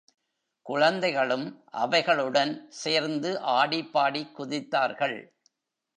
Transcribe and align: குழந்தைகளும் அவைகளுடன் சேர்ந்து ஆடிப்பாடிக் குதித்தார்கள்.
குழந்தைகளும் 0.65 1.45
அவைகளுடன் 1.65 2.65
சேர்ந்து 2.69 3.39
ஆடிப்பாடிக் 3.41 4.33
குதித்தார்கள். 4.37 5.17